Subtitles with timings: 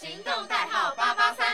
[0.00, 1.46] 行动代号八八三。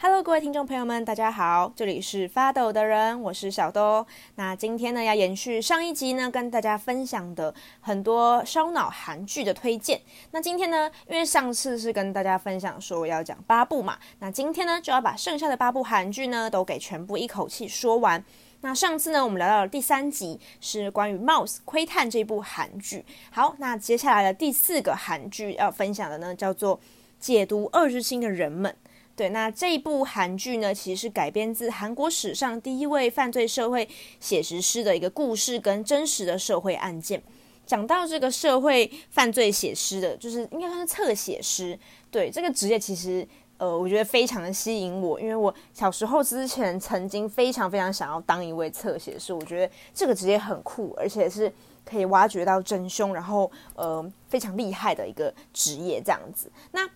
[0.00, 4.06] Hello，各位听众朋友们，大家好，这里是发抖的人，我是小豆。
[4.36, 10.00] 那今天呢，要延续上一集呢，跟大家分享的很多烧脑韩剧的推荐。
[10.30, 18.24] 那今天呢，因为上次是跟大家分享说我要讲八部嘛，那今天呢，就要把剩下的八部韩剧呢，都给全部一口气说完。
[18.60, 23.04] 那上次呢，我们聊到了第三集，是关于《Mouse 窥探》这部韩剧。
[23.30, 26.76] 好，那接下来的第四个韩剧要分享的呢，叫做
[27.20, 28.72] 《解读二之星的人们》。
[29.14, 33.88] 对，那这一部韩剧呢，其实是改编自韩国史上第一位犯罪社会
[34.20, 37.22] 写实诗的一个故事跟真实的社会案件。
[37.66, 41.78] 讲到这个社会犯罪写诗的，就是应该算是侧写师。
[42.10, 43.26] 对，这个职业其实，
[43.58, 51.52] 呃，我觉得非常的吸引我，因为我小时候之前曾经非常非常想要当一位侧写师，我觉得这个职业很酷，而且是
[51.84, 56.50] 可以挖掘到真凶，然后呃非常厉害的一个职业这样子。
[56.70, 56.88] 那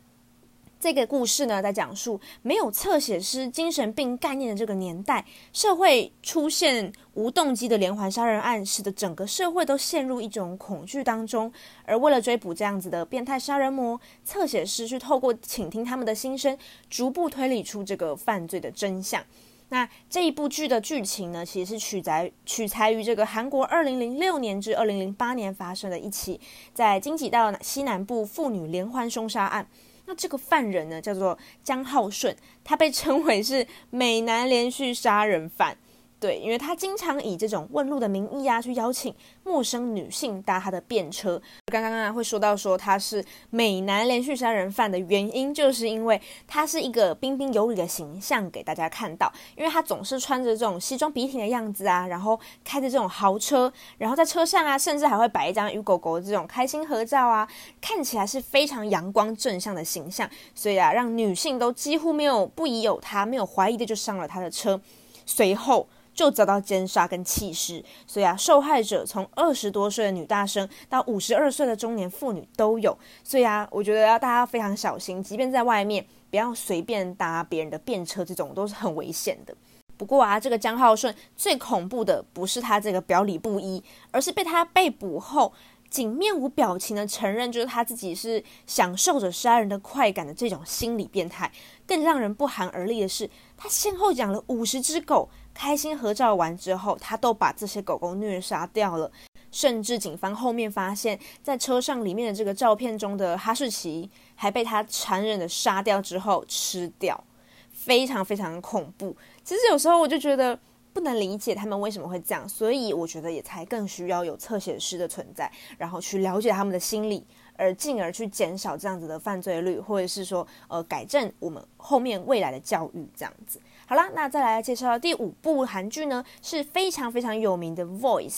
[0.82, 11.52] 这个故事呢，在讲述没有侧写师精神病概念的这个年代，社会出现无动机的连环杀人案，使得整个社会都陷入一种恐惧当中。
[11.84, 16.58] 而为了追捕这样子的变态杀人魔，侧写师去透过倾听他们的心声，
[16.90, 19.24] 逐步推理出这个犯罪的真相。
[19.68, 26.40] 那这一部剧的剧情呢，其实是取材取材于这个韩国二零零六年至二零零八年发生的一起
[26.74, 29.64] 在京畿道西南部妇女连环凶杀案。
[30.06, 35.76] 那这个犯人呢，叫做江浩顺，他被称为是美男连续杀人犯。
[36.22, 41.42] 对，因为他经常以这种问路的名义啊，去邀请陌生女性搭他的便车。
[41.66, 57.48] 刚刚刚会说到说他是美男连续杀人犯的原因，就是因为他是一个彬彬有礼的形象给大家看到，因为他总是穿着这种西装笔挺的样子啊，然后开着这种豪车，然后在车上啊，甚至还会摆一张与狗狗这种开心合照啊，
[57.80, 64.80] 看起来是非常阳光正向的形象，所以啊，让女性都几乎没有不疑有他，没有怀疑的就上了他的车，
[65.26, 65.88] 随后。
[66.14, 79.54] 就遭到奸杀跟弃尸，所以啊，受害者从二十多岁的女大生到五十二岁的中年妇女都有，所以啊，我觉得要大家非常小心，即便在外面，不要随便搭别人的便车，这种都是很危险的。
[79.96, 85.52] 不过啊，这个江浩顺最恐怖的不是他这个表里不一，而是被他被捕后。
[85.88, 91.52] 仅面无表情的承认，就是他自己是享受着杀人的快感的这种心理变态。
[91.86, 93.28] 更让人不寒而栗的是，
[93.58, 99.10] 他先后养了五十只狗，开心合照完之后，他都把这些狗狗虐杀掉了。
[99.50, 107.22] 甚至警方后面发现，在车上里面的这个照片中的哈士奇，还被他残忍的杀掉之后吃掉，
[107.70, 109.16] 非常非常恐怖。
[109.44, 110.58] 其实有时候我就觉得。
[110.94, 117.26] 不能理解他们为什么会这样，所以我觉得也才更需要有侧写师的存在，然后去了解他们的心理，
[117.56, 123.58] 而进而去减少这样子的犯罪率，或者是说，呃，改正我们后面未来的教育这样子。
[123.86, 128.30] 好啦，那再来介绍第五部韩剧呢，是非常非常有名的《Voice》。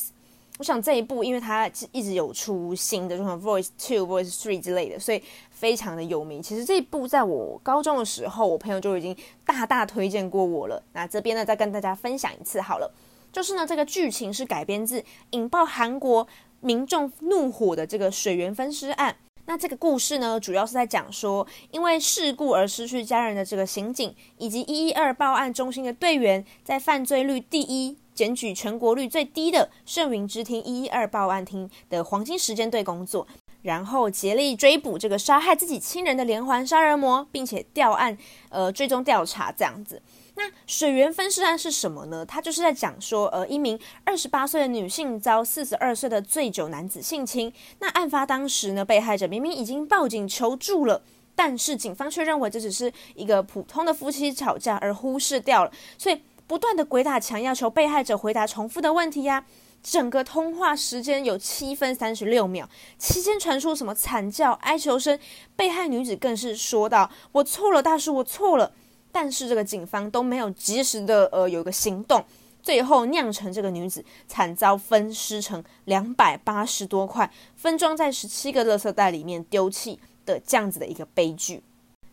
[0.59, 5.23] 我想这一部，因为它一直有出新的，就像《Voice Two》《Voice Three》之类的，所以。
[5.55, 9.17] 非常的有名，其实这一部在我高中的时候，我朋友就已经
[9.47, 10.83] 大大推荐过我了。
[10.93, 12.93] 那这边呢，再跟大家分享一次好了。
[13.33, 16.27] 就是呢，这个剧情是改编自引爆韩国
[16.61, 19.17] 民众怒火的这个水源分尸案。
[19.47, 33.27] 那这个故事呢，主要是在讲说，因为事故而失去家人的这个刑警，以及一一二报案中心的队员，在犯罪率第一、检举全国率最低的盛云之厅一一二报案厅的黄金时间队工作。
[33.63, 38.19] 然后竭力追捕这个杀害自己亲人的连环杀人魔，并且调案，
[38.51, 40.03] 呃，追踪调查这样子。
[40.37, 42.27] 那水源分尸案是什么呢？
[42.27, 47.53] 它就是在讲说，呃，一名二十八岁的女性遭四十二岁的醉酒男子性侵。
[47.79, 51.03] 那案发当时呢，被害者明明已经报警求助了，
[51.37, 59.45] 但是警方却认为这只是一个普通的夫妻吵架，而忽视掉了，所以不断的鬼打墙，要求被害者回答重复的问题呀。
[59.85, 62.69] 整个通话时间有七分三十六秒，
[62.99, 65.17] 期间传出什么惨叫、哀求声，
[65.55, 68.73] 被害女子更是说道：“我错了，大叔，我错了。”
[69.15, 72.25] 但是这个警方都没有及时的呃有一个行动，
[72.61, 81.63] 最后酿成这个女子惨遭分尸成两百八十多块，分装在十七个垃圾袋里面丢弃的这样子的一个悲剧。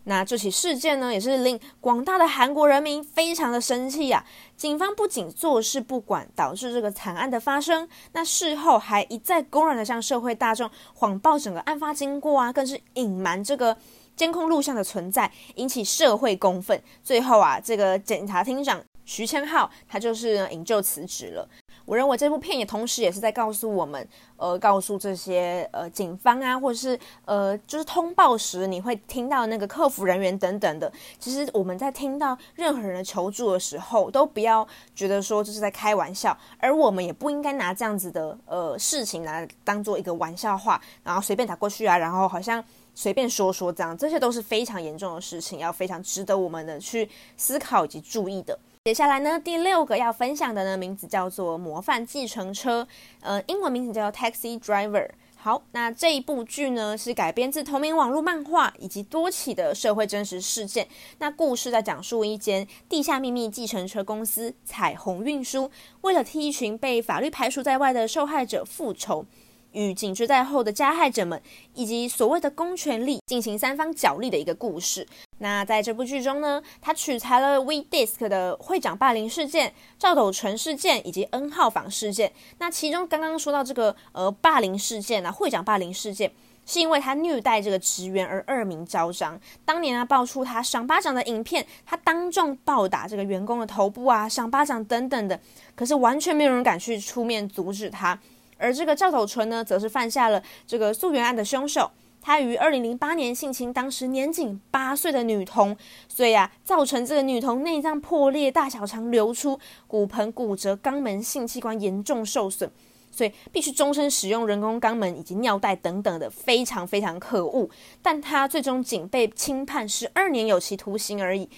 [0.04, 4.26] 那这起事件呢，也是令广大的韩国人民非常的生气呀。
[4.56, 13.78] 警方不仅坐视不管，导致这个惨案的发生，那事后还一再公然的向社会大众谎报整个案发经过啊，更是隐瞒这个
[14.16, 16.82] 监控录像的存在，引起社会公愤。
[17.04, 21.48] 最后啊，这个检察厅长徐千浩他就是引咎辞职了。
[21.84, 30.90] 我认为这部片也同时也是在告诉我们，呃，告诉这些呃警方啊，或者是呃就是通报时你会听到那个客服人员等等的。
[31.20, 34.66] 其实我们在听到任何人的求助的时候，都不要
[34.96, 48.58] 觉得说这是在开玩笑，而我们也不应该拿这样子的呃事情来当做一个玩笑话，然后随便打过去啊，然后好像随便说说这样，这些都是非常严重的事情，要非常值得我们的去思考以及注意的。
[48.86, 52.84] 接下来呢，第六个要分享的呢，名字叫做《模范计程车》，
[53.22, 55.10] 呃，英文名字叫 Taxi Driver。
[55.36, 60.88] 好，那这一部剧呢，是改编自同名网络漫画以及多起的社会真实事件。
[61.18, 65.72] 那故事在讲述一间地下秘密计程车公司——彩虹运输，
[66.02, 69.26] 为了替一群被法律排除在外的受害者复仇。
[69.74, 71.42] 与紧追在后的加害者们，
[71.74, 75.08] 以及所谓的公权力进行三方角力的一个故事。
[75.40, 82.32] 那在这部剧中呢，他取材了 We Disc 的会长霸凌事件、赵斗淳事件以及 N 号房事件。
[82.60, 86.32] 那其中刚刚说到这个呃霸凌事件啊，会长霸凌事件，
[86.68, 89.40] 是因为他虐待这个职员而恶名昭彰。
[89.66, 95.40] 当年啊，爆出他赏巴掌的影片，他当众暴打这个员工的头部啊，赏巴掌等等的，
[95.76, 98.20] 可是完全没有人敢去出面阻止他。
[98.62, 101.90] 而这个赵斗淳呢，则是犯下了这个溯源案的凶手。
[102.22, 105.76] 他于二零零八年性侵当时年仅八岁的女童，
[106.08, 112.70] 所以啊，造成这个女童内脏破裂、大小肠流出、骨盆骨折、肛门性器官严重受损，
[113.10, 117.68] 所以必须终身使用人工肛门以及尿袋等等的，非常非常可恶。
[118.04, 121.50] 但他最终仅被轻判十二年有期徒刑而已。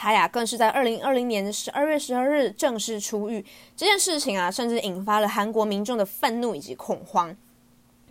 [0.00, 3.44] 他呀，更是在二零二零年的十二月十二日正式出狱。
[3.76, 7.36] 这件事情啊，甚至引发了韩国民众的愤怒以及恐慌。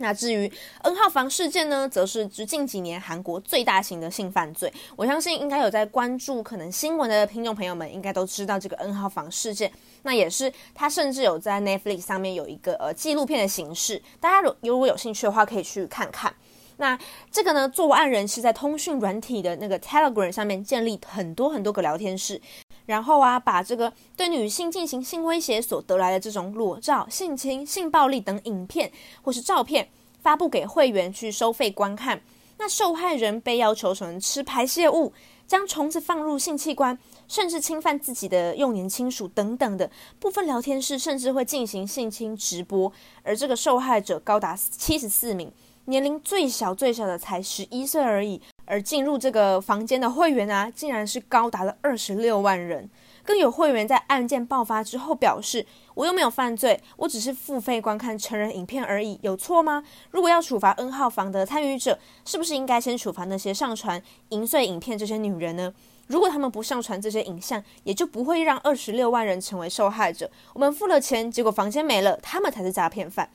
[0.00, 0.52] 那至于
[0.82, 4.72] N 号房事件呢，则是近几年韩国最大型的性犯罪。
[4.94, 9.72] 我相信应该有在关注可能新闻的听众朋友们，应该都知道这个 N 号房事件。
[10.02, 16.32] 那也是他甚至有在 Netflix 上面有一个呃纪录片的形式，大家如如果有兴趣的话，可以去看看。
[16.78, 16.98] 那
[17.30, 22.40] 这个呢，作案人是在通讯软体的那个 Telegram 上面建立很多很多个聊天室，
[22.86, 28.90] 然后啊，把这个对女性进行性威胁所得来的这种裸照、性侵、性暴力等影片
[29.22, 29.88] 或是照片
[30.22, 32.20] 发布给会员去收费观看。
[32.58, 35.12] 那受害人被要求成吃排泄物、
[35.46, 36.96] 将虫子放入性器官，
[37.26, 42.92] 甚至侵犯自己的幼年亲属等等的部分聊天室，甚至会进行性侵直播，
[43.22, 45.52] 而这个受害者高达七十四名。
[45.88, 52.88] 年龄最小最小的才十一岁而已，而进入这个房间的会员啊，竟然是高达了二十六万人。
[53.24, 55.64] 更有会员在案件爆发之后表示
[55.94, 59.82] ：“我又没有犯罪，我只是付费观看成人影片而已，有错吗？
[60.10, 65.72] 如果要处罚 N 号房的参与者，是不是应该先处罚那些上传淫秽影片这些女人呢？
[66.06, 70.30] 如果他们不上传这些影像，也就不会让二十六万人成为受害者。
[70.52, 73.30] 我们付了钱，结果房间没了，他们才是诈骗犯。”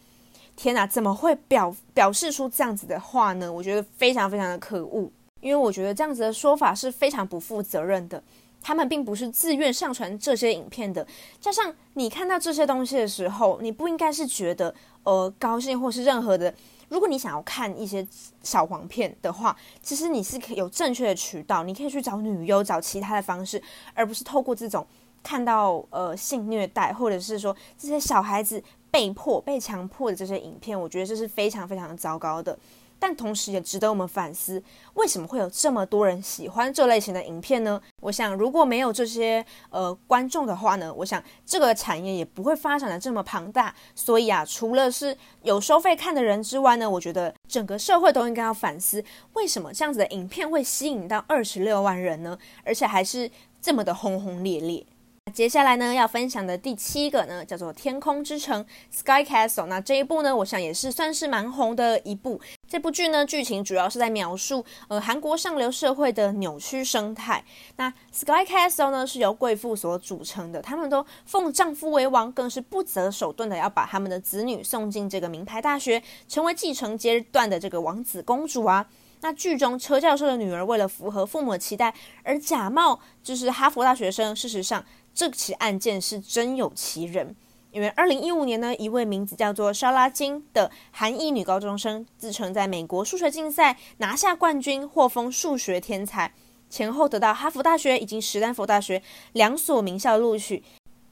[0.56, 3.52] 天哪，怎么会表表示出这样子的话呢？
[3.52, 5.12] 我觉得非常非常的可恶，
[5.42, 8.22] 因为我觉得这样子的说法是非常不负责任的。
[8.62, 11.06] 他们并不是自愿上传这些影片的，
[11.42, 14.74] 加上你看到这些东西的时候，你不应该是觉得
[15.04, 16.54] 呃高兴或是任何的。
[16.88, 18.08] 如果你想要看一些
[18.42, 23.62] 小黄片的话，其实你是可有正确的渠道，你可以去找女优，找其他的方式，
[23.94, 24.86] 而不是透过这种
[25.22, 28.64] 看到呃性虐待，或者是说这些小孩子。
[28.94, 32.56] 被迫、被强迫的这些影片，我觉得这是非常非常糟糕的。
[33.00, 37.82] 但同时也值得我们反思，为什么会有这么多人喜欢这类型的影片呢？
[38.02, 43.74] 我想，如果没有这些呃观众的话呢，我想这个产业也不会发展的这么庞大。
[43.96, 52.38] 所以啊，除了是有收费看的人之外呢，我觉得整个社会都应该要反思，为什么这样子的影片会吸引到二十六万人呢？
[52.64, 54.86] 而且还是这么的轰轰烈烈。
[55.32, 59.66] 接下来呢，要分享的第七个呢，叫做《天空之城》（Sky Castle）。
[59.66, 62.40] 那这一部呢，我想也是算是蛮红的一部。
[62.68, 67.44] 这部剧呢，剧情主要是在描述呃韩国上流社会的扭曲生态。
[67.78, 78.86] 那 Sky Castle 呢，是由贵妇所组成的，他们都奉丈夫为王，更是不择手段的要把他们的子女送进这个名牌大学，成为继承阶段的这个王子公主啊。
[79.22, 84.86] 那剧中车教授的女儿为了符合父母的期待，而假冒就是哈佛大学生，事实上。
[85.14, 87.36] 这起案件是真有其人，
[87.72, 96.34] 因为二零一五年呢，一位名字叫做莎拉金的韩裔女高中生，自称在美国数学竞赛拿下冠军，获封数学天才，
[96.70, 99.02] 前后得到哈佛大学以及史丹佛大学
[99.34, 100.64] 两所名校录取。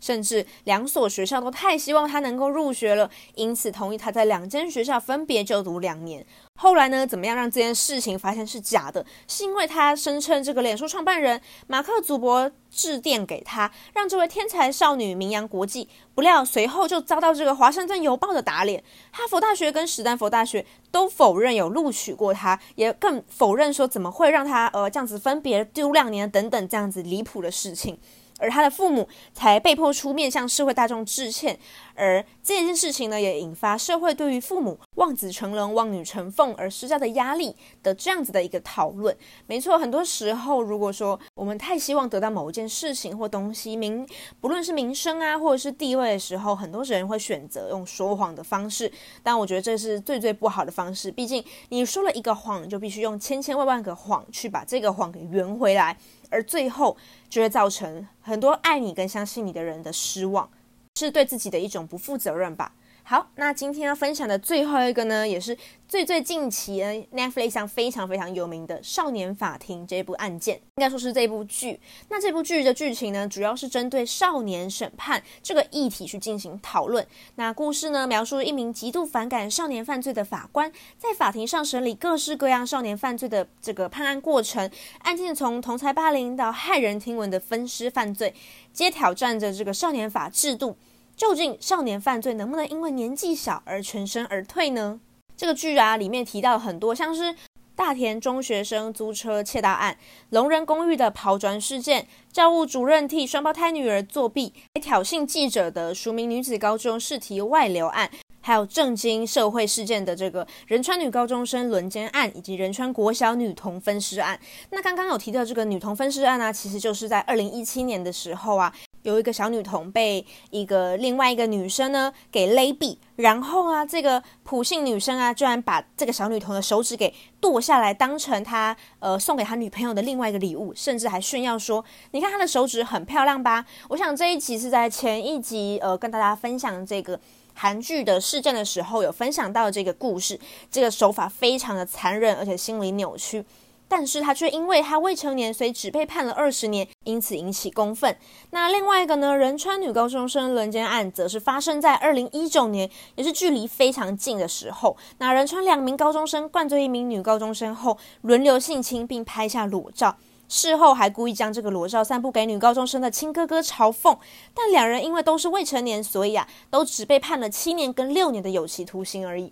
[0.02, 6.26] 甚至两所学校都太希望他能够入学了，因此同意他在两间学校分别就读两年。
[6.56, 9.04] 后来呢，怎么样让这件事情发现是假的？
[9.28, 15.88] 是因为他声称这个脸书创办人马克·祖博致电给他，让这位天才少女名扬国际。
[16.14, 27.98] 不料随后就遭到这个《华盛顿邮报》的打脸，哈佛大学跟史丹佛大学都否认有录取过他，也更否认说怎么会让他呃这样子分别丢两年等等这样子离谱的事情。
[28.42, 31.58] 而他的父母才被迫出面向社会大众致歉，
[31.96, 39.16] 而这件事情呢，也引发社会对于父母望子成龙、望女成凤而施加的压力的这样子的一个讨论。
[39.46, 44.06] 没错，很多时候，如果说我们太希望得到某一件事情或东西，名
[44.40, 48.92] 不论是名声啊，或者是地位的时候，很多人会选择用说谎的方式。
[49.22, 55.96] 但我觉得这是最最不好的方式，毕竟你说了一个谎，就必须用千千万万个谎去把这个谎给圆回来。
[56.32, 56.98] 而最后
[57.30, 60.50] 就会造成很多爱你跟相信你的人的失望，
[60.96, 62.74] 是对自己的一种不负责任吧。
[63.04, 66.82] 好，那今天要分享的最后一个呢，也是最最近期
[67.14, 71.78] Netflix 上非常非常有名的《少年法庭》这部案件，应该说是这部剧。
[72.08, 77.06] 那这部剧的剧情呢，主要是针对少年审判这个议题去进行讨论。
[77.36, 88.34] 那故事呢，描述一名极度反感少年犯罪的法官，在法庭上审理各式各样少年犯罪的这个判案过程，案件从同才霸凌到骇人听闻的分尸犯罪，
[88.72, 90.78] 皆挑战着这个少年法制度。
[91.16, 95.00] 究竟少年犯罪能不能因为年纪小而全身而退呢？
[95.38, 97.36] 这个剧啊，里面提到很多，像是
[97.76, 99.98] 大田中学生租车窃盗案、
[100.30, 114.40] 龙人公寓的抛砖事件、教务主任替双胞胎女儿作弊、挑衅记者的署名女子高中试题外流案，还有震惊社会事件的这个仁川女高中生轮奸案，以及仁川国小女童分尸案。
[114.70, 118.72] 那刚刚有提到这个女童分尸案呢，其实就是在二零一七年的时候啊。
[119.04, 137.20] 有一个小女童被一个另外一个女生呢给勒毙，然后啊，这个普信女生啊，居然把这个小女童的手指给剁下来，当成他呃送给他女朋友的另外一个礼物，甚至还炫耀说：“你看她的手指很漂亮吧？”我想这一集是在前一集呃跟大家分享这个
[137.54, 140.40] 韩剧的事件的时候有分享到这个故事，
[140.70, 143.44] 这个手法非常的残忍，而且心理扭曲。
[143.92, 148.16] 但是他却因为他未成年，所以只被判了二十年，因此引起公愤。
[148.52, 149.36] 那另外一个呢？
[149.36, 154.96] 仁川女高中生轮奸案，则是发生在二零一九年，也是距离非常近的时候。
[155.18, 160.16] 那仁川两名高中生灌醉一名女高中生后，轮流性侵，并拍下裸照，
[160.48, 164.18] 事后还故意将这个裸照散布给女高中生的亲哥哥嘲讽。
[164.54, 169.52] 但两人因为都是未成年，所以啊，都只被判了七年跟六年的有期徒刑而已。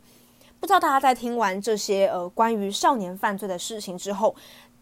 [0.59, 4.35] 不知道大家在听完这些呃关于少年犯罪的事情之后，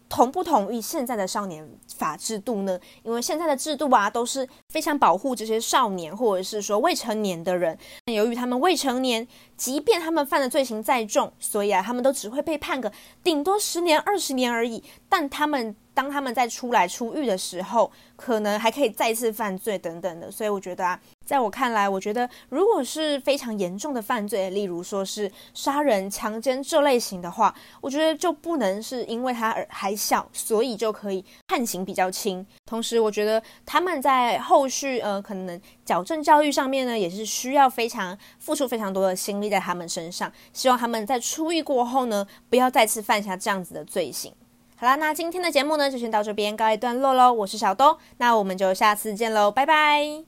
[0.08, 2.78] 同不同意现在的少年法制度呢？
[3.04, 7.78] 因为现在的制度啊都是非常保护这些少年或者是说未成年的人。
[8.06, 12.92] 那由于他们未成年，即便他们犯的罪行再重，所以啊他们都只会被判个
[13.22, 14.82] 顶多十年、二十年而已。
[15.08, 20.30] 但他们当他们在出来出狱的时候，可能还可以再次犯罪等等的。
[20.30, 20.98] 所以我觉得啊。
[21.28, 32.46] 在我看来，我觉得如果是非常严重的犯罪，例如说是杀人、强奸这类型的话，我觉得就不能是因为他还小，所以就可以判刑比较轻。
[32.64, 40.32] 同时，我觉得他们在后续呃可能矫正教育上面呢，也是需要非常付出非常多的心力在他们身上。
[40.54, 44.32] 希望他们在出狱过后呢，不要再次犯下这样子的罪行。
[44.76, 47.30] 好啦，那今天的节目呢就先到这边告一段落喽。
[47.30, 50.27] 我是小东，那我们就下次见喽，拜拜。